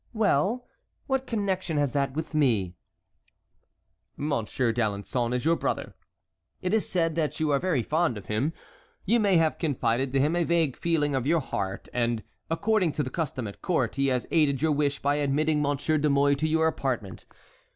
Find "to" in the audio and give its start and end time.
10.13-10.19, 12.93-13.03, 16.37-16.47